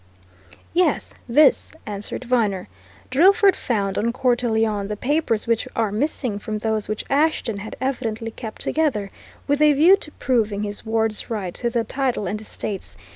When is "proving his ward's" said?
10.13-11.29